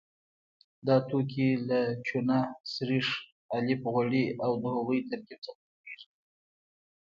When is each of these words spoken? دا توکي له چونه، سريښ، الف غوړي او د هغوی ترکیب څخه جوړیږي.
دا 0.87 0.95
توکي 1.09 1.49
له 1.69 1.79
چونه، 2.05 2.37
سريښ، 2.73 3.07
الف 3.55 3.81
غوړي 3.93 4.25
او 4.43 4.51
د 4.61 4.63
هغوی 4.75 4.99
ترکیب 5.09 5.39
څخه 5.47 5.61
جوړیږي. 5.71 6.07